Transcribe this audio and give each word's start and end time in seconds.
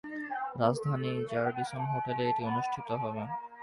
রাজধানীর 0.61 1.17
র্যাডিসন 1.33 1.83
হোটেলে 1.91 2.23
এটি 2.29 2.41
অনুষ্ঠিত 2.49 2.89
হবে। 3.01 3.21